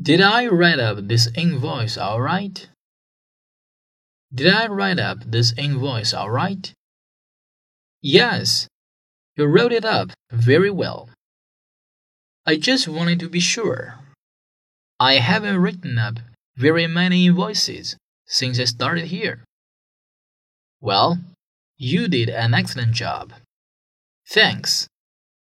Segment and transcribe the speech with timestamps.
[0.00, 2.68] Did I write up this invoice all right?
[4.34, 6.72] Did I write up this invoice all right?
[8.02, 8.66] Yes,
[9.36, 11.10] you wrote it up very well.
[12.44, 14.00] I just wanted to be sure.
[14.98, 16.18] I haven't written up
[16.56, 19.44] very many invoices since I started here.
[20.80, 21.18] Well,
[21.78, 23.32] you did an excellent job.
[24.28, 24.88] Thanks.